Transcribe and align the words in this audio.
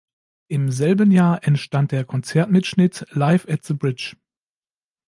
Im 0.47 0.71
selben 0.71 1.11
Jahr 1.11 1.43
entstand 1.47 1.91
der 1.91 2.05
Konzertmitschnitt 2.05 3.05
"Live 3.11 3.47
at 3.47 3.63
the 3.65 3.75
Bridge". 3.75 4.17